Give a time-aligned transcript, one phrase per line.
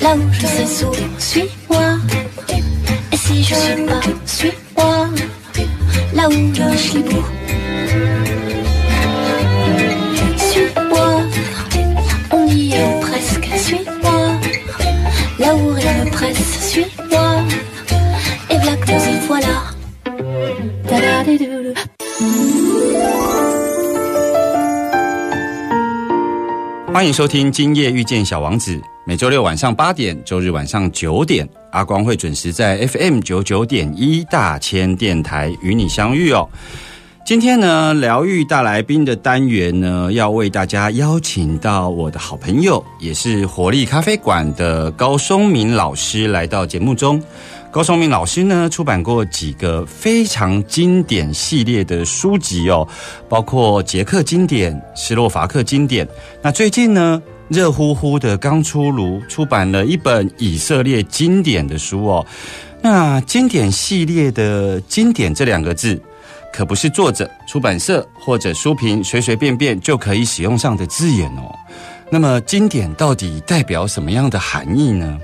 [0.00, 1.98] là où je sais sourd, suis-moi.
[3.12, 5.08] Et si je suis pas, suis-moi,
[6.14, 7.24] là où je suis beau.
[10.36, 11.22] Suis-moi,
[12.32, 14.32] on y est presque, suis-moi.
[15.38, 17.42] Là où rien ne presse, suis-moi.
[18.50, 19.56] Et voilà que nous y voilà.
[20.88, 21.74] Da-da-di-do-do.
[26.98, 28.76] 欢迎收听《今夜遇见小王子》，
[29.08, 36.46] 每周六晚上八点，周日晚上九点，阿光会准时在 FM 九九点一大千电台与你相遇哦。
[37.24, 47.18] 今天呢，疗愈大来宾的单元呢，要为大家邀请到我的好朋友，也是活力咖啡馆的高松明老师来到节目中。
[47.70, 52.86] 高松明老师呢，出版过几个非常经典系列的书籍哦，
[53.26, 56.06] 包括《捷克经典》《斯洛伐克经典》。
[56.42, 62.26] 那最近呢，热乎乎的刚出炉，出版了一本以色列经典的书哦。
[62.80, 66.00] 那经典系列的“经典”这两个字，
[66.52, 71.54] 可不是作者、出版社或者书评随随便便就可以使用上的字眼哦。
[72.10, 75.18] 那么，经典到底代表什么样的含义呢？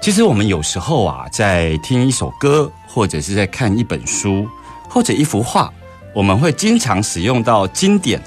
[0.00, 4.46] 其实我们有时候啊，在听一首歌，或者是在看一本书，
[4.88, 5.72] 或者一幅画，
[6.14, 8.20] 我们会经常使用到经典，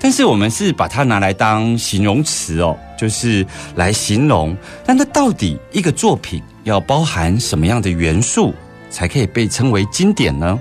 [0.00, 3.44] 但是我们是把它拿来当形容词哦，就是
[3.74, 4.56] 来形容。
[4.86, 8.54] 那它到底一个作品要包含什么样的元素，
[8.90, 10.58] 才可以被称为经典呢？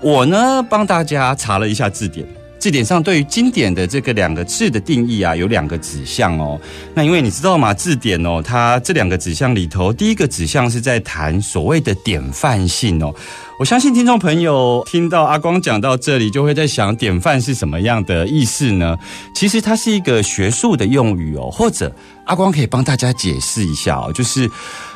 [0.00, 2.26] 我呢，帮大家查了一下字典。
[2.66, 6.60] 字典上对于经典的这个两个字的定义啊，有两个指向哦。
[6.94, 7.72] 那因为你知道吗？
[7.72, 13.14] 字典哦，它这两个指向里头，第一个指向是在谈所谓的典范性哦。
[13.60, 18.98] 我相信听众朋友听到阿光讲到这里，就会在想典范是什么样的意思呢？
[19.32, 21.94] 其实它是一个学术的用语哦，或者
[22.24, 24.50] 阿光可以帮大家解释一下哦，就是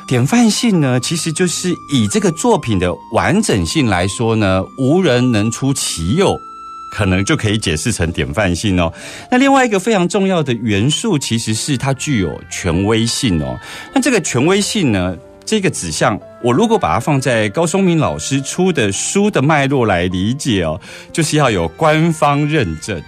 [0.09, 6.37] 典范性呢，其实就是以这个作品的完整性来说呢，无人能出其右。
[6.91, 8.93] 可能就可以解释成典范性哦。
[9.31, 13.57] 那另外一个非常重要的元素，其实是它具有权威性哦。
[13.95, 20.79] 那这个权威性呢，这个指向，我如果把它放在高松明老师出的书的脉络来理解哦，
[21.13, 23.01] 就是要有官方认证。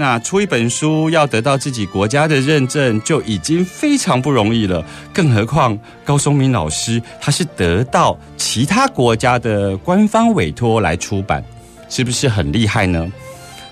[0.00, 4.84] 那出一本书要得到自己国家的认证，就已经非常不容易了。
[5.12, 11.44] 更何况高松明老师他是得到其他国家的官方委托来出版，
[11.88, 13.10] 是不是很厉害呢？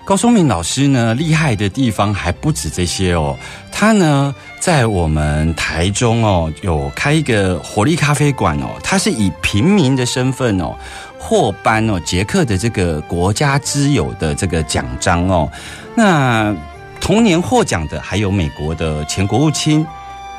[0.06, 3.36] 高松明老师呢，厉害的地方还不止这些哦。
[3.72, 8.68] 他呢，在我们台中哦，有开一个活力咖啡馆哦。
[8.84, 10.76] 他是以平民的身份哦，
[11.18, 15.50] 获颁哦捷克的这个国家之友的这个奖章哦。
[15.96, 16.54] 那
[17.00, 19.84] 同年获奖的还有美国的前国务卿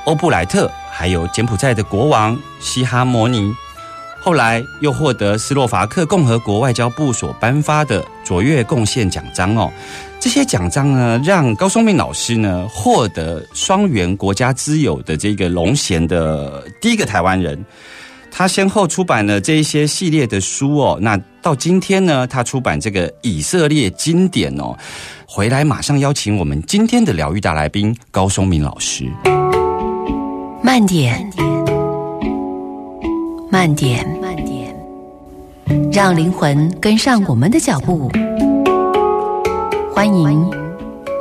[0.05, 3.51] 欧布莱特，还有柬埔寨的国王西哈摩尼。
[4.27, 9.71] 后来又获得斯洛伐克共和国外交部所颁发的卓越贡献奖章哦。
[10.19, 17.65] 这些奖章呢，让高松明老师呢获得双元国家之友的这个龙衔的第一个台湾人。
[18.29, 20.99] 他先后出版了这一些系列的书哦。
[21.01, 24.77] 那到今天呢，他出版这个以色列经典哦，
[25.25, 29.09] 回来马上邀请我们今天的疗愈大来宾高松明老师。
[30.61, 31.31] 慢点，
[33.49, 34.75] 慢点，慢点，
[35.91, 38.11] 让灵魂跟上我们的脚步。
[39.93, 40.51] 欢迎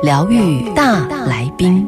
[0.03, 1.87] 疗愈大来宾。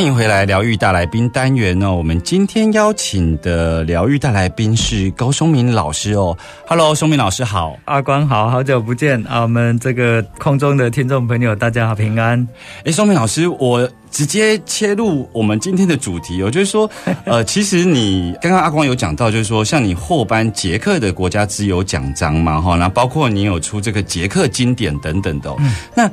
[0.00, 1.94] 欢迎回来，疗愈大来宾单元哦。
[1.94, 6.34] 我们今天邀请的疗愈大来宾是高松明老师哦。
[6.66, 7.76] Hello，松明老师好。
[7.84, 9.42] 阿光好，好久不见啊！
[9.42, 12.48] 我们这个空中的听众朋友，大家好，平安。
[12.86, 16.90] 哎，松明老师，我直接切入我们今天的主题哦，就是说，
[17.26, 25.58] 呃，其实你刚刚阿光有讲到，就是说，像你获颁捷克的国家自由奖章嘛，哈，那包括你有出这个捷克经典等等的、哦。
[25.94, 26.10] 那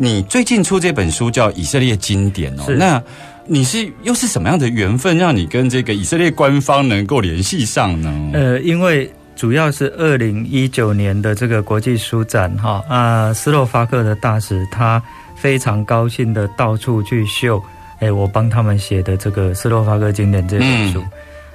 [0.00, 3.02] 你最近出这本书叫《以色列经典》哦，那
[3.46, 8.30] 你是又是什么样的缘分，让你跟这个以色列官方能够联系上呢？
[8.32, 15.02] 呃，因为主要是二零一九年的这个国际书展哈啊，斯洛伐克的大使他
[15.34, 17.60] 非常高兴的到处去秀，
[17.98, 21.02] 哎，我帮他们写的这个斯洛伐克经典这本书。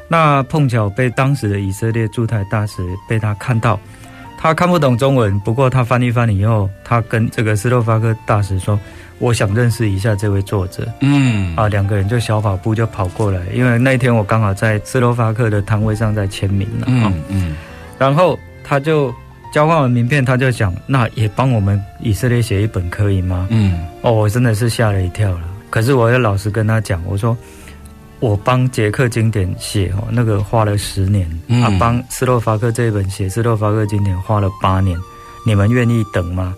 [0.10, 3.80] 那碰巧被当时的以色列驻台大使被他看到，
[4.44, 8.78] 他看不懂中文，不过他翻译翻译以后，他跟这个斯洛伐克大使说
[9.18, 17.56] ：“我想认识一下这位作者。”嗯啊，两个人就小跑步就跑过来，因为那一天我刚好在斯洛伐克的摊位上在签名了，嗯嗯，嗯，
[17.98, 19.16] 然后他就
[19.54, 23.48] 交换完名片，他就讲，那也帮我们以色列写一本可以吗？
[23.50, 25.44] 嗯哦，我真的是吓了一跳了。
[25.70, 27.36] 可是我要老实跟他讲，我说
[28.20, 34.98] 我帮捷克经典写哦，那个花了十年，嗯啊，帮斯洛伐克这一本写斯洛伐克经典花了八年，
[35.46, 36.56] 你们愿意等吗？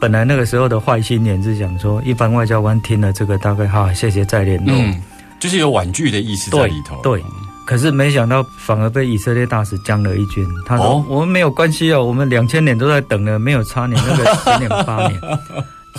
[0.00, 4.72] 本来那个时候的坏心眼是想说，一般外交官听了这个大概哈，谢谢再联络。
[4.76, 5.02] 嗯，
[5.40, 7.00] 就是有婉拒的意思在里头。
[7.02, 7.20] 对
[7.66, 10.46] 可是没想到反而被以色列大使将了一军。
[10.64, 15.20] 他说：“哦我们没有关系哦，我们两千年都在等了，没有差你那个 十年八年，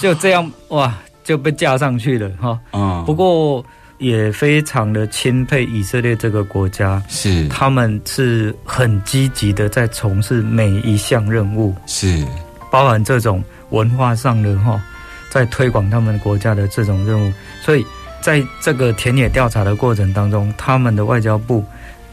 [0.01, 0.91] 就这样哇
[1.23, 2.57] 就被架上去了哈。
[2.73, 3.63] 嗯，不过
[4.00, 7.48] 也非常的钦佩以色列这个国家，是。
[7.50, 12.25] 他们是很积极的在从事每一项任务，是。
[12.72, 14.81] 包含这种文化上的哈，
[15.30, 17.86] 在推广他们国家的这种任务，所以
[18.22, 21.63] 在这个田野调查的过程当中，他们的外交部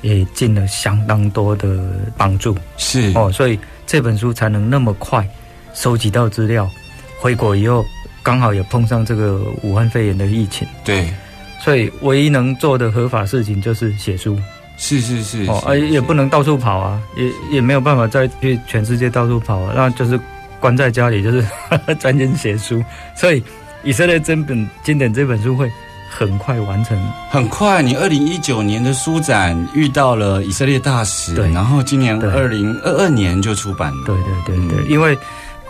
[0.03, 1.79] 也尽了相当多的
[2.17, 2.57] 帮助。
[2.77, 3.13] 是。
[3.15, 5.27] 哦，所以这本书才能那么快
[5.73, 6.69] 收集到资料，
[7.21, 7.85] 回国以后
[8.23, 11.09] 刚好也碰上这个武汉肺炎的疫情，对，
[11.61, 14.39] 所以唯一能做的合法事情就是写书。
[14.79, 20.21] 是是是哦，而也不能到处跑啊，也也没有办法再去全世界到处跑啊，那就是
[20.61, 21.43] 关在家里，就是
[21.99, 22.85] 专心写书。
[23.15, 23.43] 所以
[23.83, 25.71] 以色列这本经典这本书会
[26.11, 26.95] 很快完成。
[27.31, 31.51] 很快，你二零一九年的书展遇到了以色列大使，对。
[31.53, 32.31] 然后今年对。
[32.31, 34.05] 二零二二年就出版了。
[34.05, 34.91] 对对对对，嗯。
[34.91, 35.17] 因为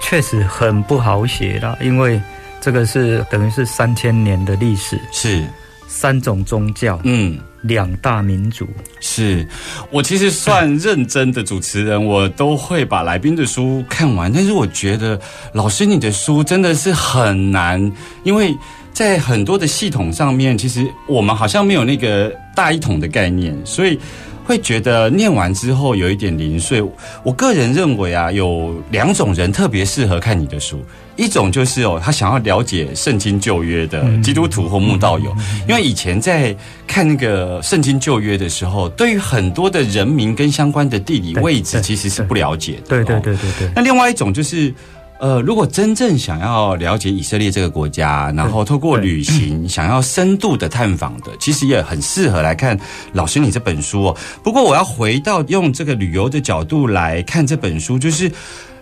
[0.01, 2.21] 确实很不好写啦，因为
[2.61, 5.45] 这个是等于是三千年的历史，是，
[5.87, 7.39] 三种宗教，嗯。
[7.63, 8.65] 两大民族。
[9.01, 9.45] 是
[9.91, 14.33] 我其实算认真的主持人，我都会把来宾的书看完。
[14.33, 15.21] 但是我觉得
[15.53, 17.93] 老师你的书真的是很难，
[18.23, 18.57] 因为
[18.93, 23.99] 在很多的系统上面，其实我们好像没有那个大一统的概念，所以
[24.45, 26.81] 会觉得念完之后有一点零碎。
[27.25, 30.81] 我个人认为啊，有两种人特别适合看你的书。
[31.17, 35.35] 一种就是哦，他想要了解圣经旧约的基督徒或慕道友，
[35.69, 36.55] 因为以前在
[36.87, 42.83] 看那个圣经旧约的时候，对于很多的人民跟相关的地理位置其实是不了解的。
[42.89, 43.71] 对对哦对对对。
[43.75, 44.73] 那另外一种就是，
[45.19, 52.79] 呃，如果真正想要了解以色列这个国家，然后透过旅行 想要深度的探访的，其实也很适合来看
[53.15, 54.17] 老师你这本书哦。
[54.43, 58.31] 不过我要回到用这个旅游的角度来看这本书，就是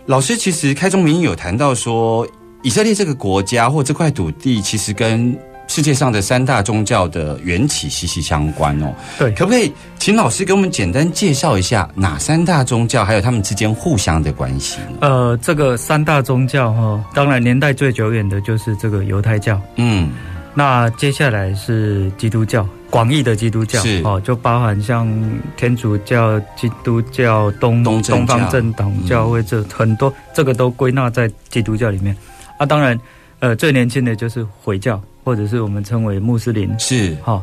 [0.07, 2.27] 老师其实开宗明义有谈到说，
[2.63, 5.37] 以色列这个国家或这块土地其实跟。
[5.67, 14.79] 世界上的三大宗教的缘起息息相关哦，对可不可以请老师给我们简单介绍一下哪三大宗教，还有他们之间互相的关系？
[15.01, 19.59] 呃，这个三大宗教哈，当然年代最久远的就是这个犹太教。
[19.77, 20.11] 嗯，
[20.53, 24.01] 那接下来是基督教，广义的基督教是。
[24.05, 25.13] 哦，就包含像
[25.57, 32.17] 天主教、基督教、东东方正统教会这很多，这个都归纳在基督教里面。
[32.57, 32.65] 啊。
[32.65, 32.97] 当然，
[33.41, 36.73] 呃，最年轻的就是回教，或者是我们称为穆斯林。
[36.79, 37.17] 是。
[37.21, 37.43] 好、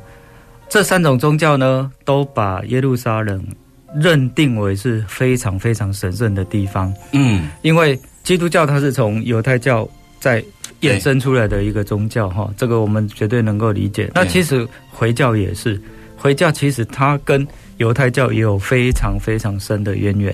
[0.70, 3.46] 这三种宗教呢，都把耶路撒冷
[3.94, 7.50] 认定为是非常非常神圣的地方，嗯。
[7.62, 9.86] 因为基督教它是从犹太教
[10.22, 10.42] 在
[10.82, 14.10] 衍生出来的一个宗教哈，这个我们绝对能够理解。
[14.16, 15.82] 那其实回教也是，
[16.16, 17.46] 回教其实它跟
[17.78, 20.34] 犹太教也有非常非常深的渊源。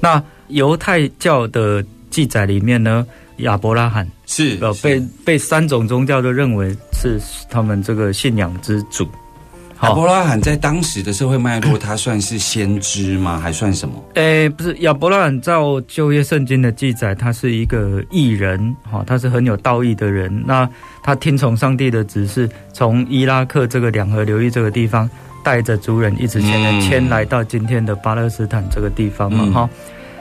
[0.00, 3.06] 那犹太教的记载里面呢，
[3.38, 9.08] 亚伯拉罕是呃被被三种宗教都认为是他们这个信仰之主。
[9.82, 13.38] 亚伯拉罕在当时的社会脉络，他算是先知吗？
[13.38, 13.94] 还算什么？
[14.14, 20.42] 诶，不是亚伯拉罕照旧约圣经的记载，他是一个艺人，哈，他是很有道义的人。
[20.46, 20.68] 那
[21.02, 25.10] 他听从上帝的指示，从伊拉克这个两河流域这个地方，
[25.42, 29.70] 带着族人一直迁来迁来到今天的巴勒斯坦这个地方嘛，哈。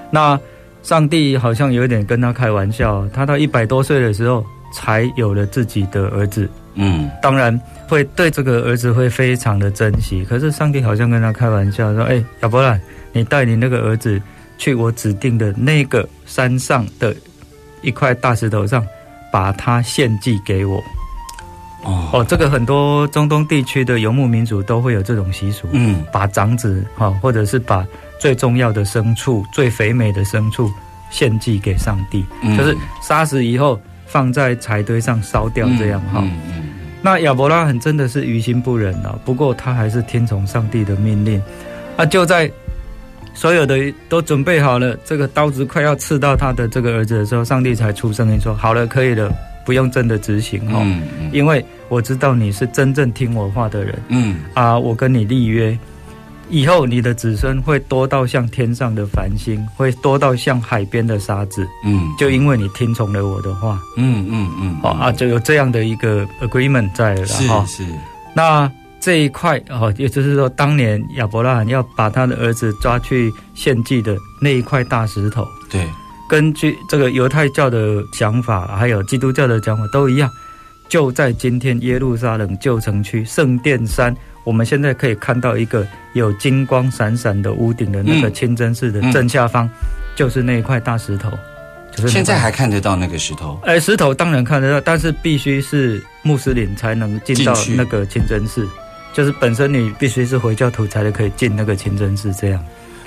[0.10, 0.40] 那
[0.82, 6.50] 上帝好像有点跟他开玩笑，他到一百多岁的时候才有了自己的儿子。
[6.76, 10.24] 嗯，当然会对这个儿子会非常的珍惜。
[10.24, 12.80] 可是上帝好像跟他开玩笑说：“哎，亚伯兰，
[13.12, 14.22] 你带你那个儿子
[14.58, 17.16] 去我指定的那个山上的
[17.82, 18.86] 一块大石头上，
[19.32, 20.82] 把它献祭给我。”
[21.84, 27.84] 哦，哦，这个很多中东地区的游牧民族都会有这种习俗，嗯，把长子哈，或者是把
[28.20, 30.72] 最重要的牲畜、最肥美的牲畜
[31.10, 33.82] 献祭给上帝，嗯就是杀死以后
[34.12, 36.22] 放在柴堆上烧掉这样哈。
[37.02, 41.42] 那亚伯拉罕真的是于心不忍啊，不过他还是听从上帝的命令。
[41.96, 42.52] 啊，就在
[43.34, 43.78] 所有的
[44.10, 49.34] 都准备好了，这个刀子快要刺到他的这个儿子的时候，上帝才出声音说：“好了，可以了，
[49.66, 55.78] 不用真的执行哦，嗯嗯因为我知道你是真正听我话的人嗯啊，我跟你立约。”
[56.52, 67.84] 以后你的子孙会多到像天上的繁星，会多到像海边的沙子，嗯，就因为你听从了我的话，嗯嗯嗯，好、啊，就有这样的一个 agreement 在了啦是。
[67.86, 67.86] 是，
[68.36, 75.88] 那这一块哦，也就是说，当年亚伯拉罕要把他的儿子抓去献祭的那一块大石头，对，
[76.30, 80.30] 根据这个犹太教的想法，还有基督教的讲法都一样，
[80.90, 89.70] 就在今天耶路撒冷旧城区圣殿山，我们现在可以看到一个有金光闪闪的屋顶的那个嗯清真寺的嗯正下方，
[90.16, 91.32] 就是那一块大石头。
[91.94, 98.66] 就是现在还看得到那个石头，哎，石头当然看得到，但是必须是穆斯林才能进到那个清真寺，
[99.14, 102.64] 就是本身你必须是回教徒才可以进那个清真寺这样。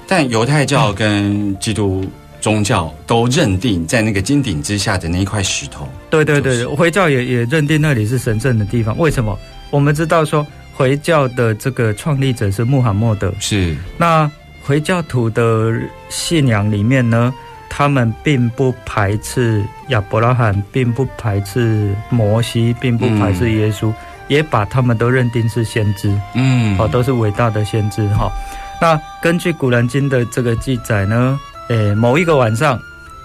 [0.06, 2.04] 但犹太教跟基督
[2.42, 8.96] 宗教都认定在那个金顶之下的那一块石头，对对对，就是回教也也认定那里是神圣的地方。
[8.98, 9.34] 为什么？
[9.70, 14.30] 我们知道说回教的这个创立者是穆罕默德，是那
[14.62, 15.72] 回教徒的
[16.08, 17.32] 信仰里面呢，
[17.70, 23.92] 他们并不排斥亚伯拉罕，并不排斥摩西，并不排斥耶稣，
[24.26, 26.12] 也把他们都认定是先知。
[26.34, 28.32] 嗯哦，都是伟大的先知哈。
[28.80, 31.38] 那根据《古兰经》的这个记载呢，
[31.68, 32.78] 诶，某一个晚上，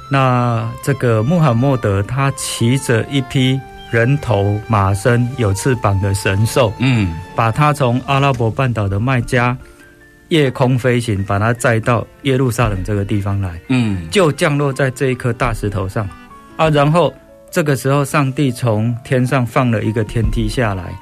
[0.10, 3.60] 那这个穆罕默德他骑着一匹
[3.91, 9.58] 人头马身有翅膀的神兽，嗯把它从阿拉伯半岛的麦加
[10.27, 13.60] 夜空飞行，把它载到耶路撒冷这个地方来。
[13.69, 16.08] 嗯就降落在这一颗大石头上
[16.55, 16.69] 啊。
[16.69, 17.13] 然后
[17.50, 20.93] 这个时候，上帝从天上放了一个天梯下来，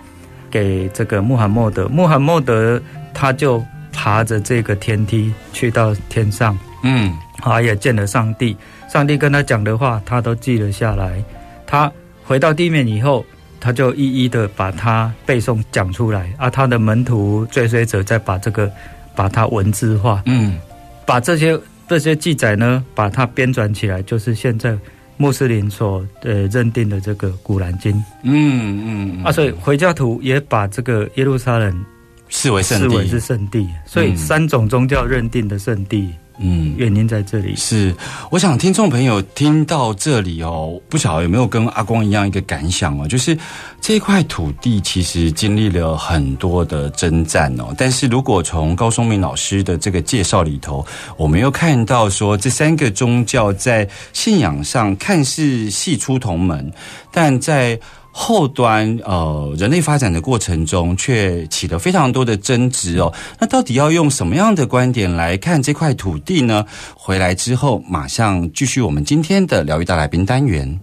[0.50, 1.90] 给这个穆罕默德。
[1.90, 2.82] 穆罕默德
[3.14, 8.56] 他就爬着这个天梯去到天上，嗯啊，也见了上帝。
[8.88, 11.22] 上帝跟他讲的话，他都记了下来。
[11.66, 11.92] 他
[12.28, 13.26] 回到地面以后，
[13.58, 16.32] 他就一一的把它背诵讲出来。
[16.38, 16.50] 啊。
[16.50, 18.70] 他的门徒追随者再把这个
[19.16, 20.60] 把它文字化，嗯。
[21.06, 21.58] 把这些
[21.88, 24.78] 这些记载呢，把它编纂起来，就是现在
[25.16, 27.94] 穆斯林所呃认定的这个《古兰经》
[28.24, 31.86] 嗯嗯啊，所以回教徒也把这个耶路撒冷
[32.28, 32.90] 视为圣地。
[32.90, 34.18] 视为是，圣地，所以嗯。
[34.18, 36.76] 三种宗教认定的圣地，嗯。
[36.78, 37.56] 原因在这里。
[37.56, 37.96] 是，
[38.30, 43.38] 我想听众朋友听到这里哦，不晓得有没有跟阿光一样一个感想哦，就是
[43.82, 50.86] 这块土地其实经历了很多的征战哦，但是如果从高松明老师的这个介绍里头，
[51.18, 56.72] 我们又看到说这三个宗教在信仰上看似系出同门，
[57.12, 57.80] 但在
[58.20, 63.14] 后端呃人类发展的过程中，却起了非常多的争执哦。
[63.40, 66.66] 那到底要用什么样的观点来看这块土地呢？
[66.96, 70.80] 回来之后，马上继续我们今天的疗愈大来宾单元。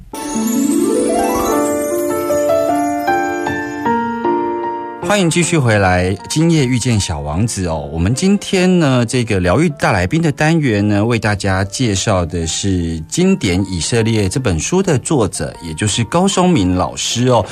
[5.07, 7.89] 欢迎继续回来，今夜遇见小王子哦。
[7.93, 17.45] 我们今天呢，这个疗愈大来宾的单元呢，为大家介绍的是《经典以色列》这本书的作者，也就是高松敏老师哦。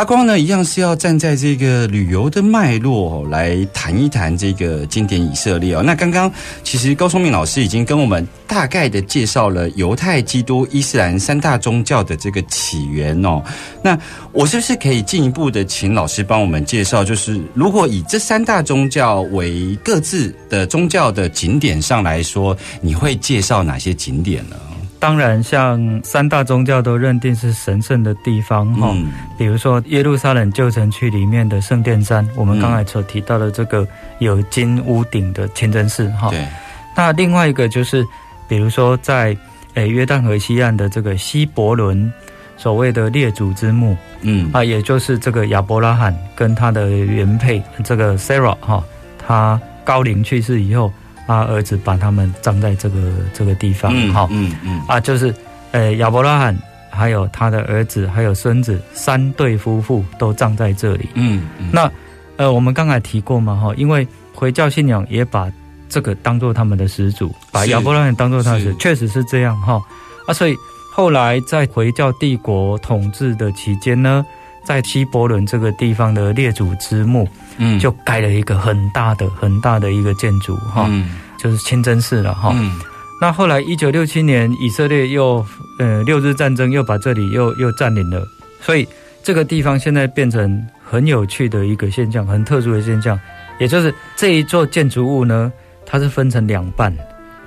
[0.00, 5.82] 阿光呢，一样是要站在这个旅游的脉络、哦、来谈一谈这个经典以色列哦。
[5.84, 6.32] 那刚刚
[6.64, 13.42] 其实高松明老师已经跟我们大概的介绍了犹太、基督、伊斯兰三大宗教的这个起源哦。
[13.82, 13.98] 那
[14.32, 17.04] 我是不是可以进一步的请老师帮我们介绍？
[17.04, 24.56] 就是如果以这三大宗教为各自的宗教的景点上来说，你会介绍哪些景点呢？
[25.00, 29.08] 当然，像三大宗教都认定是神圣的地方哈，嗯。
[29.38, 33.88] 比如说耶路撒冷旧城区里面的圣殿山，我们刚才所提到的这个
[34.18, 36.28] 有金屋顶的清真寺哈。
[36.28, 36.46] 对，
[36.94, 38.06] 那另外一个就是，
[38.46, 39.34] 比如说在
[39.72, 42.12] 诶约旦河西岸的这个希伯伦，
[42.58, 44.50] 所谓的列祖之墓嗯。
[44.52, 48.84] 啊，也就是这个亚伯拉罕跟他的原配这个 Sarah 哈，
[49.26, 50.92] 他高龄去世以后，
[51.30, 52.98] 啊儿子把他们葬在这个
[53.32, 54.26] 这个地方嗯哈。
[54.32, 55.32] 嗯嗯啊，就是
[55.70, 56.58] 呃亚伯拉罕
[56.90, 61.08] 还有他的儿子还有孙子三对夫妇都葬在这里。
[61.14, 61.88] 嗯嗯，那
[62.36, 65.48] 呃，我们刚才提过嘛哈，因为回教信仰也把
[65.88, 69.80] 这个当做他们的始祖，把是亚伯拉罕当做他的始祖，确实是这样哈
[70.26, 70.56] 啊，所以
[70.92, 74.26] 后来在回教帝国统治的期间呢。
[74.70, 77.26] 在希伯伦这个地方的列祖之墓，
[77.58, 77.76] 嗯。
[77.80, 81.18] 就盖了一个很大的、很大的一个建筑哈，嗯。
[81.36, 82.52] 就是清真寺了哈。
[82.54, 82.78] 嗯。
[83.20, 85.44] 那后来一九六七年，以色列又
[85.80, 88.24] 呃六日战争又把这里又又占领了，
[88.60, 88.86] 所以
[89.24, 93.18] 这个地方现在变成很有趣的一个现象，很特殊的现象，
[93.58, 95.52] 也就是这一座建筑物呢，
[95.84, 96.96] 它是分成两半，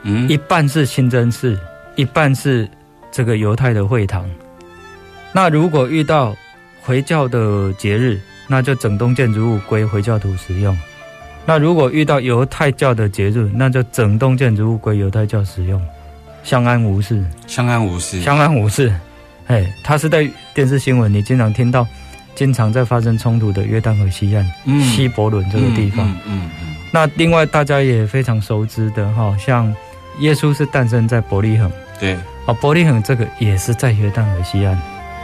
[0.01, 0.27] 嗯。
[0.27, 1.57] 一半是清真寺，
[1.95, 2.69] 一半是
[3.13, 4.29] 这个犹太的会堂。
[5.31, 6.35] 那如果遇到
[6.85, 10.75] 回教的节日，那就整栋建筑物归回教徒使用；
[11.45, 15.81] 那如果遇到犹太教的节日，那就整栋建筑物归犹太教使用，
[16.43, 18.93] 相安无事，相安无事，相安无事。
[19.47, 21.87] 哎，他是在电视新闻你经常听到，
[22.35, 24.81] 经常在发生冲突的约旦河西岸、嗯。
[24.81, 26.05] 希伯伦这个地方。
[26.09, 29.73] 嗯嗯嗯那另外大家也非常熟知的哈，像
[30.19, 31.71] 耶稣是诞生在伯利恒。
[31.99, 32.13] 对，
[32.45, 34.79] 啊，伯利恒这个也是在约旦河西岸，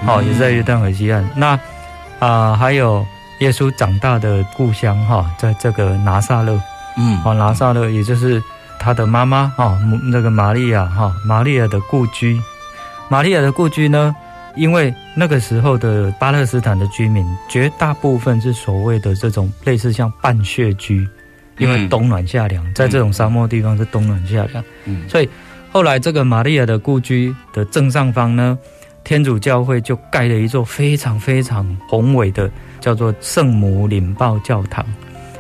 [0.06, 1.28] 好、嗯也在约旦河西岸。
[1.36, 1.60] 那
[2.20, 3.06] 啊、还有
[3.40, 6.60] 耶稣长大的故乡哈、在这个拿撒勒，
[6.98, 8.44] 嗯哦、拿撒勒也就是
[8.78, 12.40] 他的妈妈哈，母那个玛利亚哈，玛利亚的故居。
[13.08, 14.14] 玛利亚的故居呢，
[14.56, 21.08] 因为那个时候的巴勒斯坦的居民绝大部分是所谓的这种类似像半穴居，
[21.58, 24.64] 因为嗯冬暖夏凉，在这种沙漠地方是冬暖夏凉。
[24.86, 25.30] 嗯所以
[25.72, 28.58] 后来这个玛利亚的故居的正上方呢，
[29.10, 32.48] 天主教会就盖了一座非常非常宏伟的，
[32.80, 34.86] 叫做圣母领报教堂。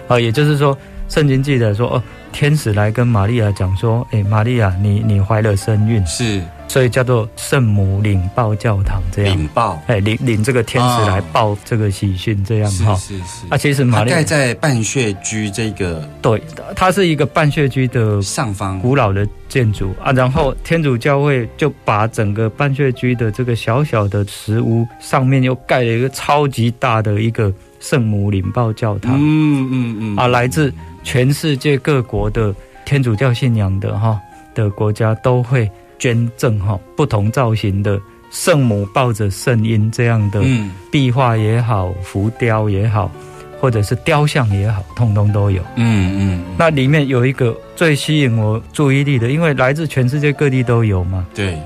[0.07, 0.75] 啊，也就是说，
[1.07, 9.37] 圣经记载说，哦，天使来跟玛利亚讲说，哎，玛利亚，你你怀了身孕，是所以叫做圣母领报教堂这样。
[9.37, 11.23] 领报，哎，领领这个天使来哦。
[11.33, 12.95] 报这个喜讯，这样是哈。
[12.95, 13.23] 是是。
[13.23, 16.41] 是，啊，其实玛利亚盖在半穴居这个对，
[16.75, 30.15] 它是一个半穴居的上方，古老的建筑啊，然后天主教会就把整个半穴居的这个小小的石屋上面又盖了一个超级大的一个圣母领报教堂、嗯嗯嗯。
[30.15, 30.71] 啊，来自
[31.03, 32.53] 全世界各国的
[32.85, 34.19] 天主教信仰的哈
[34.53, 43.11] 的国家都会捐赠哈不同造型的圣母抱着圣婴这样的嗯壁画也好，浮雕也好，
[43.59, 45.61] 或者是雕像也好，通通都有。
[45.75, 51.27] 嗯嗯，那里面有一个最吸引我注意力的，因为来自全世界各地都有嘛。
[51.35, 51.59] 对，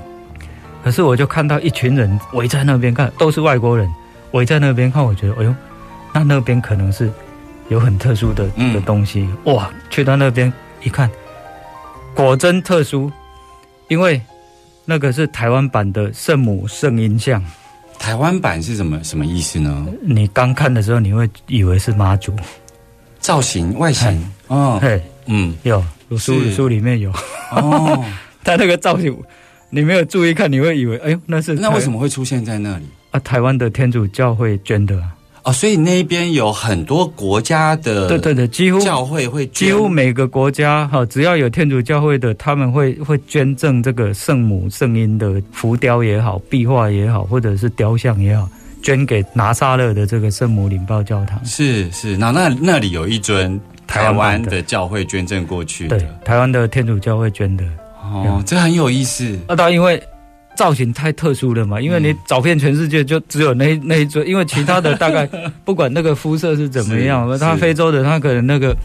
[0.84, 3.90] 可是我就看到一群人围在那边看，都是外国人
[4.32, 5.56] 围在那边看，我觉得，哎呦，
[6.14, 7.12] 那那边可能是
[7.70, 9.28] 有很特殊的嗯的东西。
[9.46, 11.10] 哇，去到那边一看，
[12.16, 13.12] 果真特殊，
[13.94, 14.20] 因为
[14.86, 17.42] 那个是台湾版的圣母圣音像。
[18.00, 19.86] 台湾版是什么什么意思呢？
[20.02, 22.36] 你刚看的时候，你会以为是妈祖，
[23.20, 25.80] 造型外形，哦，嘿，嗯，有
[26.18, 27.12] 书是书里面有，
[27.52, 28.04] 哦，
[28.44, 29.16] 他那个造型，
[29.70, 32.86] 你没有注意看，你会以为，哎呦，那是那为什么么会出现在那里？
[33.12, 33.20] 啊？
[33.20, 48.48] 台湾的天主教会捐的、啊，哦，所以那边有很多国家的对对对，几乎教会会捐几乎每个国家哈，只要有天主教会的，他们会会捐赠这个圣母圣婴的浮雕也好、壁画也好，或者是雕像也好，
[48.82, 51.44] 捐给拿撒勒的这个圣母领报教堂。
[51.46, 57.66] 是是，那那那里有一尊台台湾的的教会捐赠过去对的，，台湾的天主教会捐的。
[58.02, 60.02] 哦，这很有意思，那当然因为
[60.56, 65.26] 造型太特殊了嘛，因为你找遍全世界就只有那那一尊，因为其他的大概
[65.66, 68.76] 不管那个肤色是怎么样，他非洲的他可能那个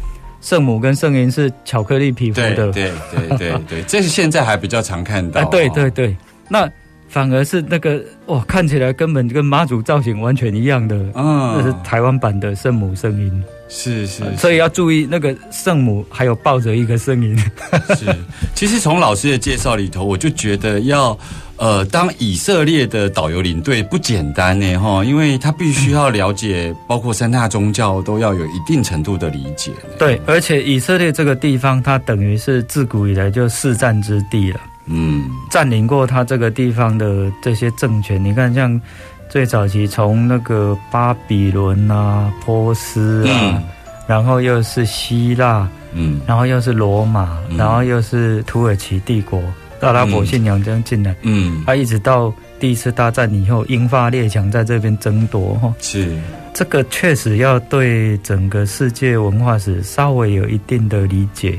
[0.41, 5.91] 圣母跟圣婴是巧克力皮肤的，对对对对对，这是现在还比较常看到啊，哦，对对。
[5.91, 6.17] 对，
[6.49, 6.71] 那
[7.09, 17.37] 反而是那个哇，看起来根本跟妈祖造型完全一样的，嗯，那是台湾版的圣母圣婴，是是，所以要注意那个圣母还有抱着一个圣婴，
[17.97, 18.15] 是，
[18.55, 21.19] 其实从老师的介绍里头，我就觉得要
[21.59, 29.73] 呃当以色列的导游领队不简单呢哈，因为他必须要了解包括三大宗教都要有一定程度的理解。
[29.99, 34.61] 对，而且以色列这个地方，它等于是自古以来就四战之地了。
[34.87, 38.23] 嗯占领过他这个地方的这些政权。
[38.25, 38.81] 你看，像
[39.29, 43.63] 最早期从那个巴比伦啊、波斯啊，嗯
[44.07, 49.43] 然后又是希腊，嗯然后又是罗马，嗯然后又是土耳其帝国，
[49.81, 55.75] 阿拉伯信仰这样进来，嗯，他一直到第一次大战以后，英法列强在这边争夺哈。
[55.81, 56.17] 是。
[56.55, 61.57] 这个确实要对整个世界文化史稍微有一定的理解，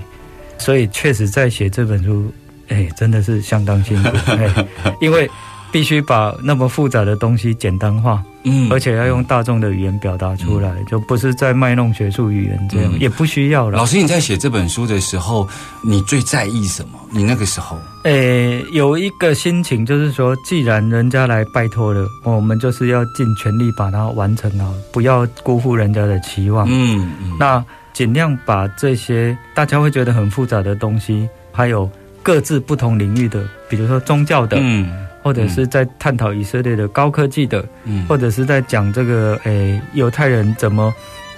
[0.58, 2.30] 所以确实在写这本书，
[2.68, 4.68] 哎，真的是相当辛苦，哎，
[5.00, 5.30] 因为
[5.72, 13.86] 必须把那么复杂的东西简单化，嗯而且要用大众的语言表达出来，就不是在卖弄学术语言这样，嗯也不需要了老。
[13.86, 15.48] 师，你在写这本书的时候，
[15.84, 17.00] 你最在意什么？
[17.12, 26.68] 你那个时候，诶，有一个心情就是说，既然人家来拜托了，我们就是要尽全力把它完成好，不要辜负人家的期望。
[26.70, 31.90] 嗯嗯那尽量把这些大家会觉得很复杂的东西，还有
[32.24, 34.90] 各自不同领域的，比如说宗教的，嗯
[35.22, 40.94] 或者是在探讨以色列的高科技的，嗯或者是在讲这个诶犹太人怎么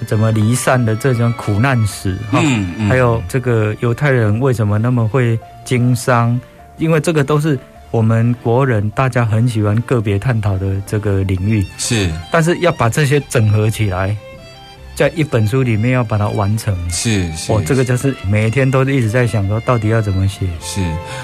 [0.08, 2.40] 怎么离散的这种苦难史哈。
[2.44, 6.40] 嗯嗯还有这个犹太人为什么那么会经商？
[6.78, 7.58] 因为这个都是
[7.92, 14.16] 我们国人大家很喜欢个别探讨的这个领域，是但是要把这些整合起来，
[15.02, 16.76] 在一本书里面要把它完成。
[16.92, 20.46] 是是，我这个就是每一天都一直在想说，到底要怎么写。
[20.62, 20.80] 是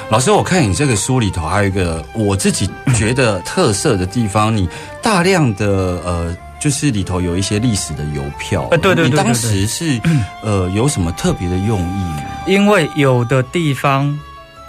[0.10, 4.68] 老师，我看你这个书里头还有一个 我自己觉得特色的地方，你
[5.02, 5.66] 大量的
[6.04, 6.36] 呃。
[6.60, 10.02] 就是里头有一些历史的邮票，呃对对对对你当时是
[10.42, 12.24] 呃有什么特别的用意吗？
[12.48, 14.12] 因为有的地方、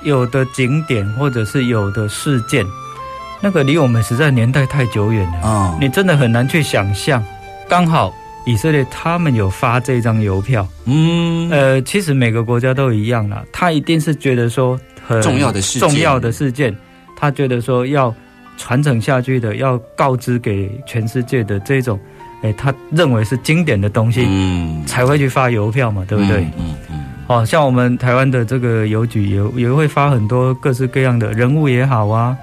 [0.02, 2.62] 有的景点或者是有的事件，
[3.40, 5.40] 那个离我们实在年代太久远了。
[5.42, 7.24] 嗯，你真的很难去想象。
[7.70, 8.12] 刚好
[8.48, 11.50] 以色列他们有发这张邮票，嗯。
[11.50, 15.88] 呃，其实每个国家都一样啦，他一定是觉得说很重要的事件。
[15.88, 16.74] 重要的事件，
[17.14, 18.14] 他觉得说要
[18.56, 22.00] 传承下去的，要告知给全世界的这种，
[22.42, 24.82] 哎，他认为是经典的东西，嗯。
[24.86, 26.40] 才会去发邮票嘛，对不对？
[26.58, 32.34] 嗯嗯哦，像我们台湾的这个邮局也也会发很多各式各样的人物也好啊，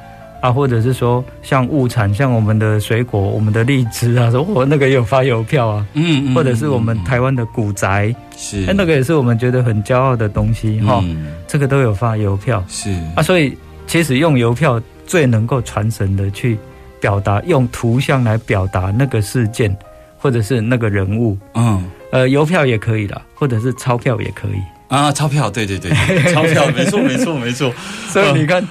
[0.42, 8.66] 啊，或者是说像物产，像我们的水果、我们的荔枝啊，说我那个也有发邮票啊，嗯或者是我们台湾的古宅，是。
[8.68, 11.34] 哎，那个也是我们觉得很骄傲的东西哈、嗯。
[11.48, 12.92] 这个都有发邮票是。
[13.16, 16.58] 啊，所以其实用邮票最能够传神的去
[17.00, 19.76] 表达，用图像来表达那个事件
[20.18, 21.84] 或者是那个人物，嗯。
[22.12, 24.62] 呃，邮票也可以啦，或者是钞票也可以。
[24.88, 27.74] 啊钞票对对对对钞票没错没错没错。
[28.08, 28.68] 所以你看，呃，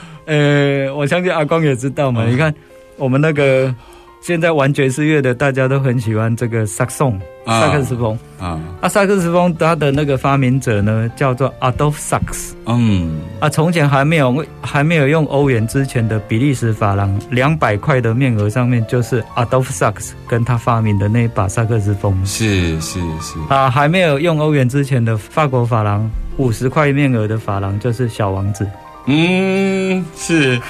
[0.94, 2.22] 我相信阿光也知道嘛。
[2.24, 2.54] 嗯你看，
[2.96, 3.74] 我们那个
[4.22, 8.18] 现在玩爵士乐的，大家都很喜欢这个萨克松、啊萨克斯风。
[8.38, 12.52] 啊啊，萨克斯风它的那个发明者呢，叫做 Adolf Sax。
[12.66, 22.24] 嗯啊，从前还没有还没有用欧元之前的比利时法郎两百块的面额上面，就是 Adolf Sax 跟他发明的那一把萨克斯风。
[22.24, 28.66] 是是是啊，还没有用欧元之前的法国法郎五十块面额的法郎，就是小王子。
[29.06, 30.60] 嗯，是。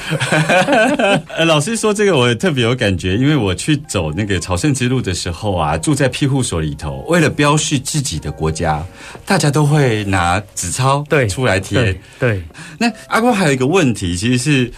[1.36, 8.84] 呃老师说这个我特别有感觉，因为我去走那个朝圣之路的时候啊，住在庇护所里头，为了标示自己的国家，
[9.24, 12.00] 大家都会拿纸钞对出来贴对。
[12.18, 12.42] 对，
[12.78, 14.72] 那阿光还有一个问题，其实是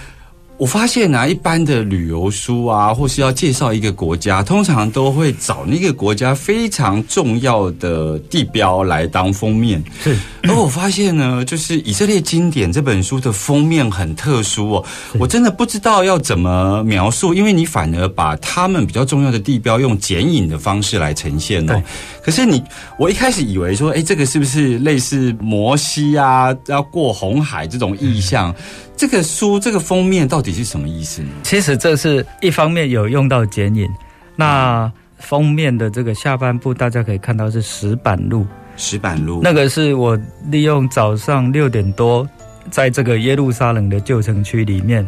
[0.59, 9.83] 我发现啊，一般的旅游书啊，或是要介绍一个国家，通常都会找那个国家非常重要的地标来当封面。
[10.03, 10.17] 是。
[10.45, 14.85] 而我发现呢，就是《以色列经典》这本书的封面很特殊哦，
[15.19, 21.83] 我真的不知道要怎么描述，因为你反而把他们比较重要的地标用剪影的方式来呈现哦对。
[22.23, 22.63] 可是你，
[22.99, 28.55] 我一开始以为说，哎，这个是不是类似摩西啊，要过红海这种意象？
[28.97, 31.29] 这个书这个封面到底是什么意思呢？
[31.43, 33.87] 其实这是一方面有用到剪影，
[34.35, 39.41] 那封面的这个下半部大家可以看到是石板路，石板路。
[39.43, 40.19] 那个是我
[40.51, 42.27] 利用早上六点多，
[42.71, 45.07] 在这个耶路撒冷的旧城区里面，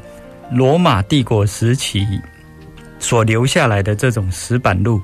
[0.50, 2.06] 罗马帝国时期
[2.98, 5.00] 所留下来的这种石板路，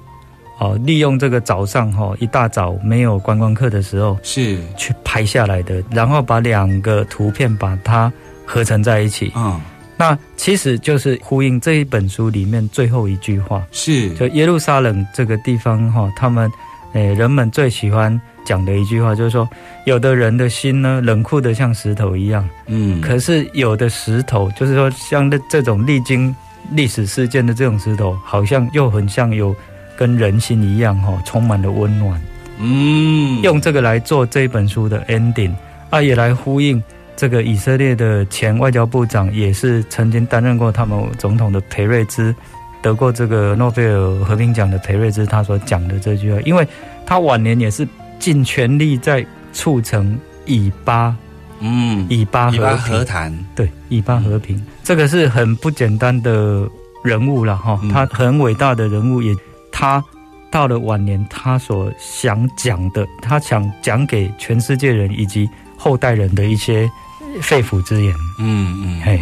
[0.58, 4.58] 哦，利用这个早上哈、哦、一大早没有观光客的时候是。
[4.76, 8.12] 去拍下来的，然后把两个图片把它
[8.44, 9.32] 合成在一起。
[9.36, 9.60] 嗯
[9.96, 16.50] 那其实就是呼应这一本书里面最后一句话，是就耶路撒冷这个地方哈，他们
[16.94, 19.48] 诶人们最喜欢讲的一句话就是说，
[19.86, 26.34] 有的人的心呢冷酷的像石头一样，嗯可是有的石头就是说像这这种历经
[26.72, 29.54] 历史事件的这种石头，好像又很像有
[29.96, 32.20] 跟人心一样哈，充满了温暖。
[32.58, 35.52] 嗯用这个来做这本书的 ending
[35.88, 36.82] 啊，也来呼应
[37.16, 42.34] 这个以色列的前外交部长，也是曾经担任过他们总统的裴瑞兹，
[42.82, 46.66] 得过这个诺贝尔和平奖的裴瑞兹，他所讲的这句话，因为
[47.06, 47.86] 他晚年也是
[48.18, 51.16] 尽全力在促成以巴
[51.60, 56.68] 嗯，以巴以巴和平和谈，对，以巴和平，这个是很不简单的
[57.02, 59.32] 人物了哈嗯，他很伟大的人物，也
[59.70, 60.02] 他
[60.50, 65.48] 到了晚年，他所想讲的，他想讲给全世界人以及
[65.78, 66.90] 后代人的一些
[67.42, 68.14] 肺腑之言。
[68.38, 69.20] 嗯嗯，嘿，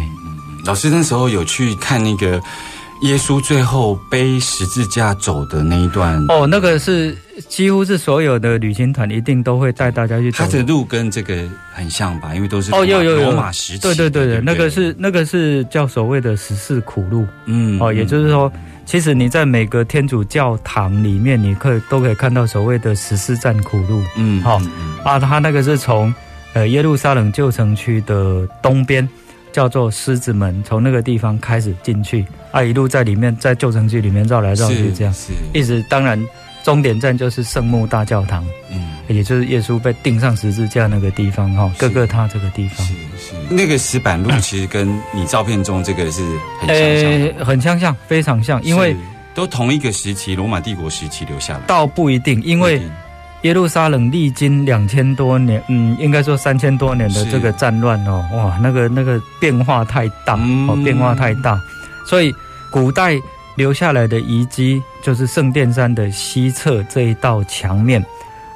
[0.65, 2.41] 老师那时候有去看那个
[3.01, 7.15] 耶稣最后背十字架走的那一段，哦，那个是
[7.49, 10.47] 几乎是所有的旅行团一定都会带大家去走他。
[10.47, 11.35] 的路跟这个
[11.73, 12.33] 很像吧？
[12.33, 13.31] 因为都是哦，有有有。
[13.31, 17.27] 罗马时期，对对对对，不那个是那个是叫所谓的十四苦路。
[17.45, 18.49] 嗯哦，也就是说，
[18.85, 24.01] 其实你在每个天主教堂里面，你可以都可以看到所谓的十四站苦路。
[24.15, 24.97] 嗯好嗯嗯。
[25.03, 26.13] 啊，他那个是从
[26.53, 29.07] 呃耶路撒冷旧城区的东边，
[29.51, 36.21] 叫做狮子门，从那个地方开始进去，啊，一路在里面在旧城区里面绕来绕去是这样，是，一直当然
[36.63, 38.45] 终点站就是圣母大教堂。
[38.71, 38.89] 嗯。
[39.09, 46.21] 也就是耶稣被钉上十字架那个地方哈，是各个他这个地方是，是，那个石板路其实跟你照片中这个是
[46.61, 48.95] 很相像很相像，非常像，因为
[49.35, 51.59] 都同一个时期，罗马帝国时期留下来。
[51.67, 52.81] 倒不一定，因为
[53.43, 60.67] 耶路撒冷历经两千多年，嗯，应该说三千多年的这个战乱哦，哇，那个那个变化太大、嗯。
[60.69, 61.61] 哦，变化太大，
[62.05, 62.33] 所以
[62.71, 63.19] 古代
[63.55, 68.03] 留下来的遗迹就是圣殿山的西侧这一道墙面，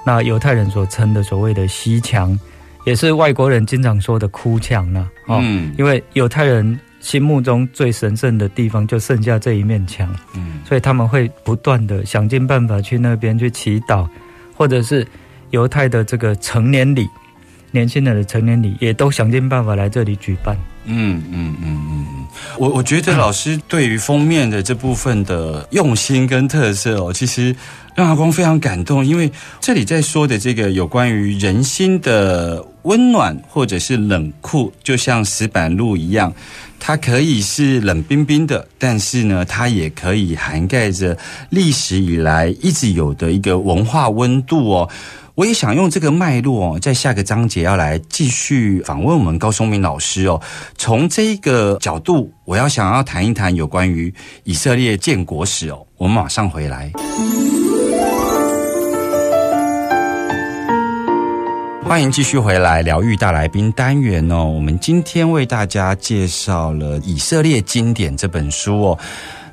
[0.06, 2.40] 那犹太人所称的所谓的西墙，
[2.86, 5.74] 也是外国人经常说的哭墙呢、哦，嗯。
[5.78, 10.10] 因为犹太人心目中最神圣的地方就剩下这一面墙。
[10.34, 10.62] 嗯。
[10.64, 14.08] 所以他们会不断的想尽办法去那边去祈祷，
[14.58, 15.08] 或者是
[15.52, 17.08] 犹太的这个成年礼，
[17.72, 20.58] 年轻人的成年礼也都想尽办法来这里举办。
[20.90, 27.54] 嗯嗯嗯嗯嗯，我我觉得老师对于封面的这部分的用心跟特色哦， 其实
[27.94, 36.34] 让阿光非常感动，因为这里在说的这个有关于人心的温暖或者是冷酷，就像石板路一样，
[36.80, 41.18] 它可以是冷冰冰的，但是呢，它也可以涵盖着
[41.50, 44.90] 历史以来一直有的一个文化温度哦。
[45.36, 50.42] 我也想用这个脉络哦，在下个章节要来继续访问我们高松明老师哦。
[50.78, 54.12] 从这个角度，我要想要谈一谈有关于
[54.46, 55.86] 以色列建国史哦。
[55.98, 56.92] 我们马上回来。
[61.88, 64.44] 欢迎继续回来疗愈大来宾单元哦。
[64.44, 69.00] 我们今天为大家介绍了《以色列经典》这本书哦。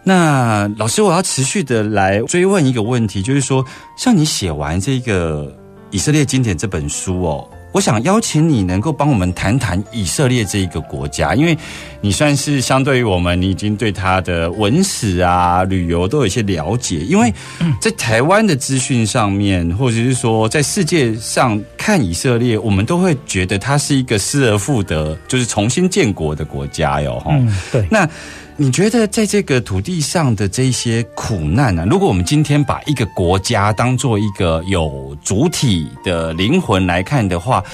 [0.03, 3.65] 那老师，我要持续的来追问一个问题，就是说，
[3.97, 5.45] 像你写完这个
[5.93, 11.59] 《以色列经典》这本书哦，我想邀请你能够帮我们谈谈以色列这一个国家，因为
[12.01, 16.99] 你算是相对于我们，你已经对它的文史啊、旅游都有一些了解。
[16.99, 17.35] 因为
[17.81, 27.19] 在台湾的资讯上面，或者是说在世界上看以色列，我们都会觉得它是一个失而复得，就是重新建国的国家哟。
[27.19, 27.85] 哈、嗯，对。
[27.91, 28.09] 那
[28.57, 37.65] 你觉得在这个土地上的这些苦难呢、如果我们今天把一个国家当做一个有主体的灵魂来看的话，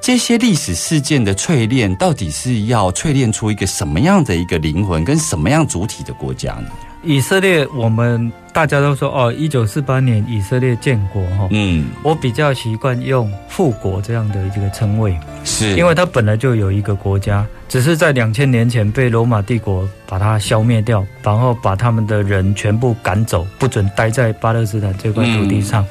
[0.00, 6.68] 这些历史事件的淬炼，到底是要淬炼出一个什么样的一个灵魂，跟什么样主体的国家呢？
[7.04, 11.48] 以色列，我们大家都说哦，一九四八年以色列建国哈。
[11.50, 25.84] 嗯，我比较习惯用复国这样的一个称谓，是因为它本来就有一个国家，只是在两千年前被罗马帝国把它消灭掉，然后把他们的人全部赶走，不准待在巴勒斯坦这块土地上。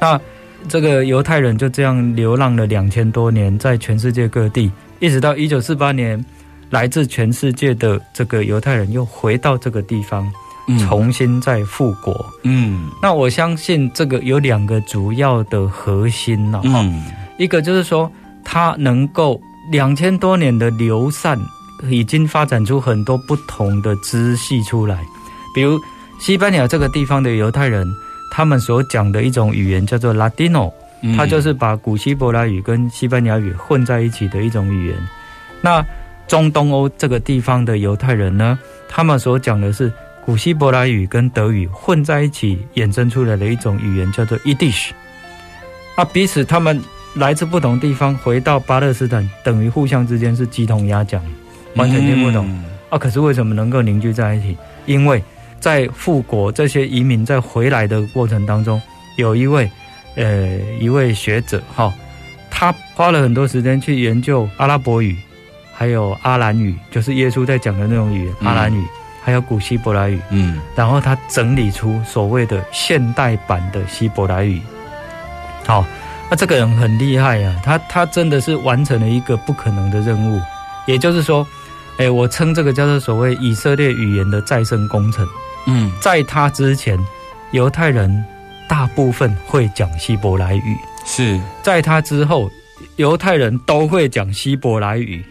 [0.00, 0.18] 那
[0.66, 6.24] 这个犹太人就这样流浪了两千多年，在全世界各地，一直到一九四八年，
[6.70, 10.26] 来自全世界的这个犹太人又回到这个地方，
[10.78, 12.24] 重新再复国。
[12.42, 17.04] 嗯那我相信这个有两个主要的核心呢、哈、嗯
[17.38, 18.10] 一个就是说，
[18.44, 21.38] 它能够两千多年的流散，
[21.90, 24.98] 已经发展出很多不同的支系出来。
[25.54, 25.78] 比如
[26.20, 27.86] 西班牙这个地方的犹太人，
[28.30, 30.72] 他们所讲的一种语言叫做 Latino，
[31.02, 34.96] 嗯它就是把古希伯来语跟西班牙语混在一起的一种语言。
[35.60, 35.84] 那
[36.26, 39.92] 中东欧这个地方的犹太人呢，他们所讲的是
[40.24, 44.90] 古希伯来语跟德语混在一起衍生出来的一种语言，叫做 Yiddish。
[45.96, 46.82] 啊，彼此他们
[47.14, 51.22] 来自不同地方，回到巴勒斯坦，等于互相之间是鸡同鸭讲，
[51.76, 52.46] 完全听不懂。
[52.48, 54.56] 嗯啊，可是为什么能够凝聚在一起？
[54.86, 55.22] 因为
[55.60, 58.80] 在复国这些移民在回来的过程当中，
[59.16, 59.70] 有一位
[60.16, 61.92] 呃一位学者哈、
[62.50, 65.16] 他花了很多时间去研究阿拉伯语，
[65.74, 68.82] 还有阿兰语，就是耶稣在讲的那种语言，嗯阿兰语，
[69.24, 70.20] 还有古希伯来语。
[70.30, 74.60] 嗯然后他整理出所谓的现代版的希伯来语。
[75.66, 75.84] 好，
[76.30, 80.40] 那这个人很厉害啊，他他真的是完成了一个不可能的任务，
[80.86, 81.46] 也就是说，
[81.96, 85.26] 哎，我称这个叫做所谓以色列语言的再生工程。
[85.66, 86.98] 嗯在他之前，
[87.52, 88.24] 犹太人
[88.68, 92.50] 大部分会讲希伯来语，是在他之后，
[92.96, 95.24] 犹太人都会讲希伯来语。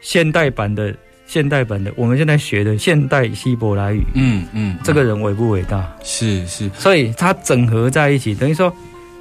[0.00, 0.92] 现代版的
[1.32, 5.90] 现代版的，我们现在学的现代希伯来语，嗯嗯这个人伟不伟大？
[6.04, 8.70] 是是所以它整合在一起，等于说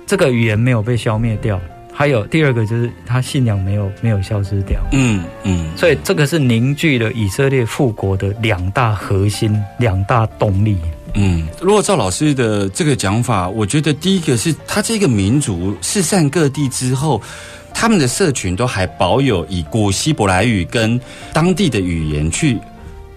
[0.06, 1.58] 这个语言没有被消灭掉。
[1.94, 10.78] 还有第二个就是他信仰没有没有消失掉，嗯嗯所以这个是凝聚了以色列复国的两大核心、两大动力。
[11.14, 17.22] 嗯，如果照老师的这个讲法，我觉得第一个是他这个民族四散各地之后，
[17.74, 21.00] 他们的社群都还保有以古希伯来语跟
[21.34, 22.58] 当地的语言去。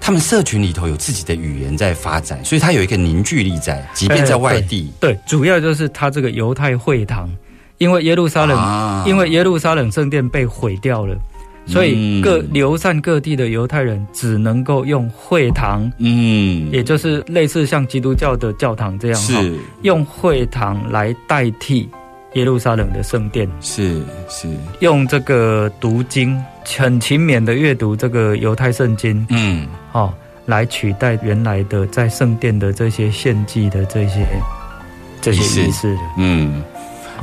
[0.00, 4.92] 他们社群里头有自己的语言在发展，所以它有一个凝聚力在，即便在外地。
[5.00, 7.30] 对，主要就是它这个犹太会堂，
[7.78, 11.16] 因为耶路撒冷，啊因为耶路撒冷圣殿被毁掉了，
[11.66, 21.88] 所以嗯各流散各地的犹太人只能够用会堂，嗯，也就是类似像基督教的教堂这样，是用会堂来代替
[22.34, 24.48] 耶路撒冷的圣殿，是是，
[24.80, 26.40] 用这个读经
[26.76, 30.12] 很勤勉的阅读这个犹太圣经，嗯哦，
[30.46, 34.26] 来取代原来的在圣殿的这些献祭的这些
[35.20, 36.00] 这些仪式的。
[36.18, 36.62] 嗯。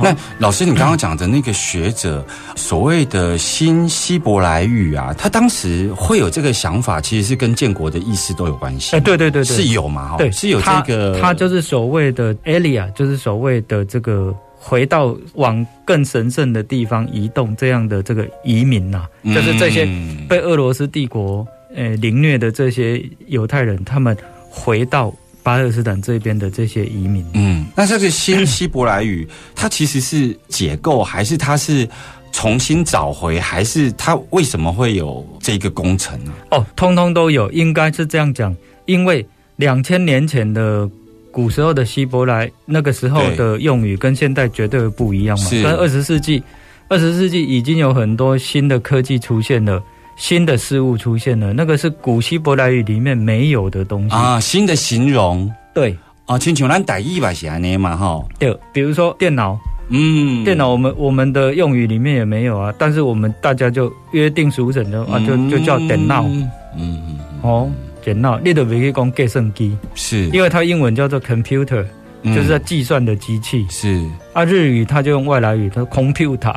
[0.00, 2.24] 那老师，你刚刚讲的那个学者，
[2.56, 8.96] 所谓的新希伯来语啊，他当时会有这个想法，其实是跟建国的意思都有关系。
[8.96, 10.08] 哎，对对对对，是有嘛？
[10.08, 21.44] 哈对，是有这他个，他就是所谓的 Elia，就是所谓的这个回到往更神圣的地方移动这样的这个移民呐、就是这些嗯被俄罗斯帝国
[21.74, 24.16] 呃凌虐的这些犹太人，他们
[24.48, 27.26] 回到巴勒斯坦这边的这些移民。
[27.34, 31.88] 嗯，那这个新希伯来语，它其实是解构，还是它是
[32.30, 36.32] 重新找回，还是它为什么会有这个工程呢？
[36.52, 38.54] 哦，通通都有，应该是这样讲，
[38.86, 40.88] 因为两千年前的
[41.32, 45.44] 古时候的希伯来，那个时候的用语跟现在绝对不一样嘛。
[45.46, 45.62] 是。
[45.62, 46.42] 跟二十世纪，
[46.88, 49.82] 二十世纪已经有很多新的科技出现了，
[50.16, 54.14] 新的事物出现了，那个是古希伯来语里面没有的东西。
[54.14, 55.50] 啊，新的形容。
[55.74, 55.96] 对。
[56.26, 66.22] 啊，亲像咱台语吧是安尼嘛，哈，对，比如说电脑，嗯，电脑我们我们的用语里面也没有啊，但是我们大家就约定俗成的啊，就就叫电脑。
[66.22, 67.68] 嗯嗯嗯，哦，
[68.02, 71.84] 电脑，你都别去讲计算机，是，因为它英文叫做 computer。
[72.22, 72.34] 嗯。
[72.34, 73.66] 就是在计算的机器。
[73.68, 74.00] 是。
[74.32, 76.54] 啊，日语它就用外来语，它 computer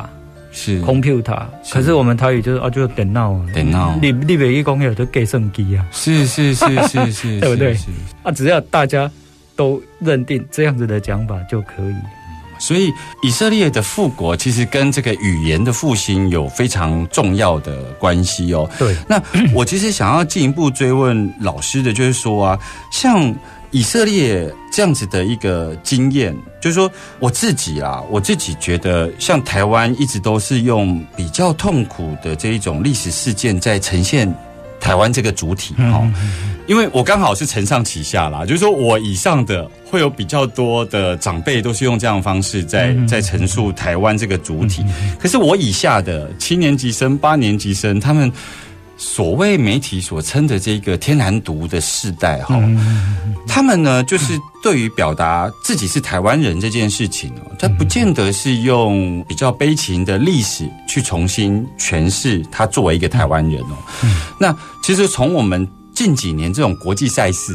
[0.52, 0.82] 是。
[0.82, 1.74] computer，是。
[1.74, 3.98] 可是我们台语就是啊，就是电脑啊，电脑。
[4.02, 7.76] 你你北一公有的计算机啊，是是是是是， 对不对？
[8.22, 9.10] 啊，只要大家
[9.56, 11.96] 都认定这样子的讲法就可以。
[12.58, 12.92] 所以
[13.22, 18.70] 以色列的复国其实跟这个语言的复兴有非常重要的关系哦。
[18.78, 19.22] 对，那
[19.54, 22.60] 我其实想要进一步追问老师的，就是说啊，
[22.92, 23.34] 像
[23.72, 26.90] 以色列这样子的一个经验，就是说
[27.20, 34.34] 我自己啊，我自己觉得，像台湾一直都是用比较痛苦的这一种历史事件在呈现
[34.86, 36.12] 台湾这个主体哈、哦。
[36.68, 44.84] 因为我刚好是承上启下啦，就是说我以上的会有比较多的长辈都是用这样的方式在在陈述台湾这个主体，
[45.20, 48.32] 可是我以下的七年级生、八年级生，他们
[48.98, 52.58] 所谓媒体所称的这个天然独的世代哈，
[53.48, 63.76] 他们呢就是对于表达自己是台湾人这件事情哦，他不见得是用比较悲情的历史去重新诠释他作为一个台湾人哦。
[64.40, 67.54] 那其实从我们近几年这种国际赛事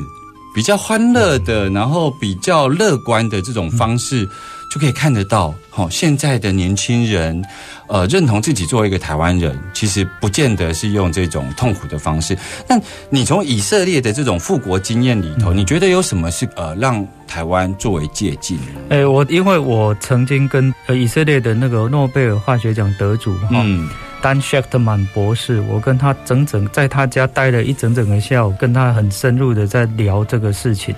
[0.55, 4.29] 比较欢乐的，然后比较乐观的这种方式，
[4.71, 7.45] 就可以看得到，好、现在的年轻人，
[7.89, 12.39] 呃，认同自己作为一个台湾人，其实不见得是用这种痛苦的方式。
[12.69, 12.81] 那
[13.11, 18.81] 你从以色列的这种复国经验里头，你觉得有什么是呃让台湾作为借鉴呢？
[18.91, 23.49] 哎，我因为我曾经跟呃以色列的那个诺贝尔化学奖得主哈。
[23.51, 23.89] 嗯
[24.23, 30.95] 丹谢特曼博士，我跟他整整在他家待了一整整个下午，跟他很深入的在聊这个事情。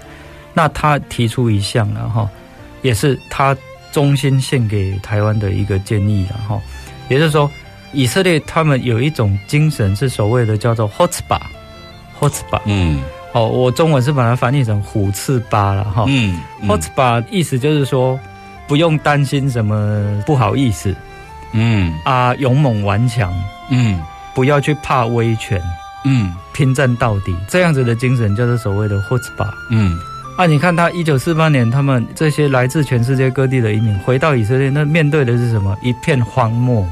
[0.52, 2.28] 那他提出一项了哈，
[2.82, 3.56] 也是他
[3.90, 6.60] 衷心献给台湾的一个建议然后，
[7.08, 7.50] 也就是说，
[7.92, 13.00] 以色列他们有一种精神是所谓的叫做 hotba，hotba 嗯。
[13.34, 16.04] 哦，我中文是把它翻译成虎刺巴了哈。
[16.06, 18.20] 嗯 hotba 意思就是说
[18.68, 20.94] 不用担心什么不好意思，
[21.52, 21.94] 嗯。
[22.04, 23.32] 啊，勇猛顽强，
[23.70, 23.98] 嗯。
[24.34, 25.60] 不要去怕威权，
[26.04, 26.34] 嗯。
[26.52, 29.98] 拼战到底，这样子的精神叫做所谓的 h o t s p a 嗯
[30.36, 35.76] 啊，你看他一九四八年，他们这些来自全世界各地的移民回到以色列，那面对的是什么？
[35.82, 36.86] 一片荒漠，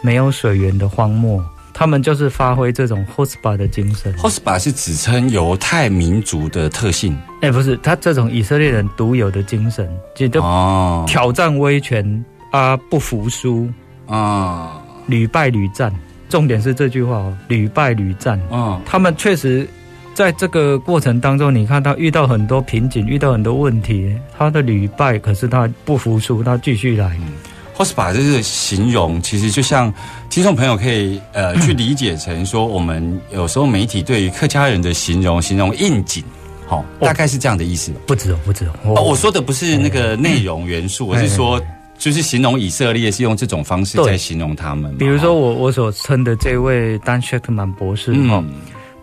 [0.00, 1.44] 没有水源的荒漠。
[1.74, 4.12] 他们就是发挥这种 h o s p a 的精神。
[4.14, 10.40] h o s p a 是指称犹太民族的特性哎，不是，他这种以色列人独有的精神，就都
[11.06, 13.68] 挑战威权啊，不服输，
[14.08, 15.94] 啊屡败屡战。
[16.28, 18.40] 重点是这句话哦，屡败屡战。
[18.50, 19.68] 嗯他们确实
[20.18, 27.16] 在这个过程当中，你看他遇到很多瓶颈，遇到很多问题，他的屡败，可是他不服输，他继续来。
[27.78, 29.94] s p a 这个形容，其实就像
[30.28, 36.24] 听众朋友可以呃去理解成说，我们有时候媒体对于客家人的形容，形容应景，
[36.66, 38.00] 好、大概是这样的意思吧。
[38.04, 38.72] 不止哦，不止哦。
[38.96, 41.62] 哦，我说的不是那个内容元素，我是说，
[41.96, 44.98] 就是形容以色列是用这种方式在形容他们。
[44.98, 48.52] 比如说我我所称的这位丹谢克曼博士哈、嗯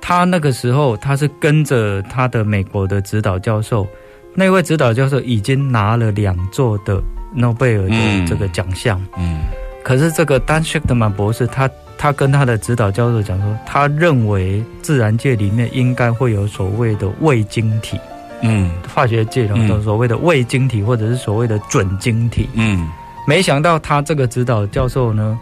[0.08, 3.88] 他那个时候他是跟着他的美国的指导教授，
[4.36, 7.02] 那位指导教授已经拿了两座的
[7.34, 9.40] 诺贝尔嗯的这个奖项，嗯。
[9.84, 18.00] 可是这个丹谢克曼博士他他跟他的指导教授讲说，他认为自然界里面应该会有所谓的伪晶体，
[18.44, 18.70] 嗯。
[18.94, 22.48] 化学界当中所谓的伪晶体或者是所谓的准晶体。
[22.54, 22.88] 嗯。
[23.28, 25.36] 没想到他这个指导教授呢，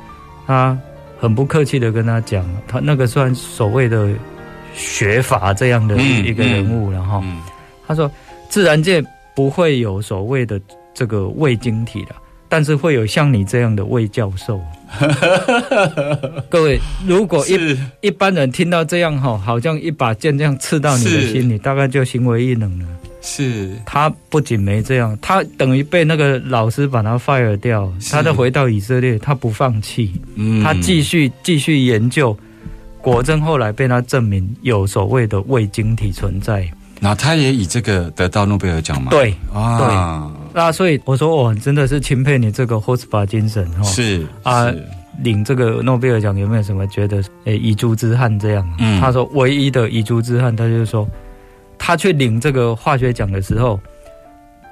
[0.48, 0.78] 他
[1.20, 4.08] 很不客气的跟他讲，他那个算所谓的
[4.76, 7.22] 学法这样的嗯一个人物了哈。
[7.24, 7.42] 嗯
[7.88, 8.10] 他说，
[8.50, 9.04] 自然界
[9.36, 10.60] 不会有所谓的
[10.94, 12.16] 这个伪晶体的，
[12.48, 14.62] 但是会有像你这样的伪教授。
[16.50, 22.86] 各位，如果一一般人听到这样哈，好像一把剑这样刺到你的心里，大概就行为异能了。
[23.22, 32.38] 是他不仅没这样，他等于被那个老师把他 fire 掉，他再回到以色列，他不放弃，嗯他继续继续研究，
[33.04, 36.68] 果真后来被他证明有所谓的胃晶体存在。
[37.00, 39.10] 那他也以这个得到诺贝尔奖吗？
[39.12, 43.84] 对，啊，对那所以我说我真的是钦佩你这个 h o s p a 精神哈。
[43.84, 44.84] 是啊是
[45.22, 48.66] 领这个诺贝尔奖有没有什么觉得诶遗珠之憾这样？
[48.80, 51.06] 嗯他说唯一的遗珠之憾，他就是说
[51.78, 53.78] 他去领这个化学奖的时候，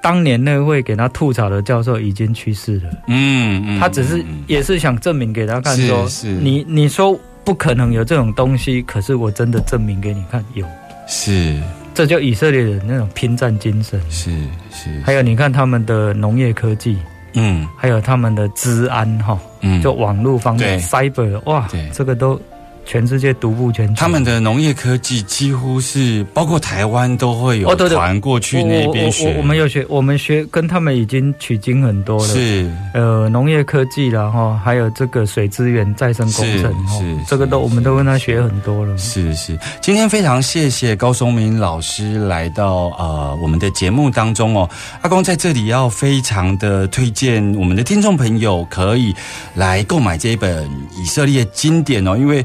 [0.01, 2.89] 当年那位给他吐槽的教授已经去世了。
[3.07, 6.07] 嗯嗯他只是嗯也是想证明给他看说，
[6.39, 10.65] 你你说不可能有这种东西，可是我真的证明给你看有，
[11.07, 11.59] 是。
[11.93, 13.99] 这就以色列人那种拼战精神。
[14.09, 14.31] 是
[14.71, 16.97] 是，还有你看他们的农业科技，
[17.33, 17.67] 嗯。
[17.77, 19.81] 还有他们的治安哈，嗯。
[19.81, 22.39] 就网络方面 cyber 哇对，这个都
[22.85, 23.93] 全世界独步全球。
[23.95, 32.27] 他们的农业科技几乎是包括台湾都会有哦对对团过去那边学，我我我我们有学，我们学跟他们已经取经很多了。
[32.27, 38.97] 是呃，农业科技啦哈，还有这个水资源再生工程是，这个都我们都跟他学很多了。
[38.97, 44.69] 是是，今天非常谢谢高松明老师来到呃我们的节目当中哦。
[45.01, 49.13] 阿公在这里要非常的推荐我们的听众朋友可以
[49.55, 50.69] 来购买这一本
[51.01, 52.43] 以色列经典哦，因为。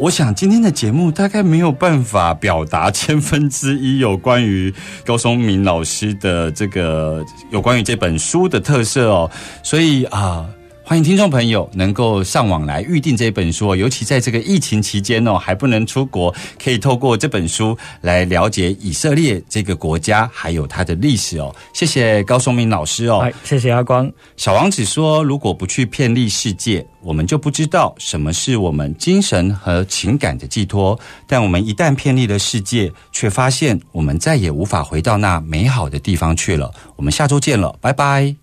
[0.00, 4.72] 我想今天的节目大概没有办法表达千分之一有关于
[5.04, 9.30] 高松明老师的这个有关于这本书的特色哦，
[9.62, 10.46] 所以啊。
[10.90, 21.54] 欢迎听众朋友能够上网来预定这本书哦，尤其在这个疫情期间哦，还不能出国，可以透过这本书来了解以色列这个国家还有它的历史哦。
[21.72, 23.20] 谢谢高松明老师哦。
[23.20, 24.10] 哎，谢谢阿光。
[24.36, 30.98] 小王子说：“如果不去遍历世界，我们就不知道什么是我们精神和情感的寄托。
[31.24, 36.68] 但我们一旦遍历了世界，却发现我们再也无法回到那美好的地方去了。”
[36.98, 38.39] 我们下周见了，拜拜。